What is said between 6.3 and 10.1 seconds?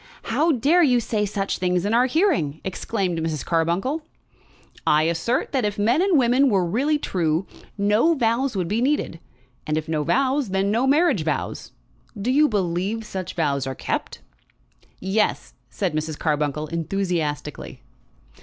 were really true, no vows would be needed; and if no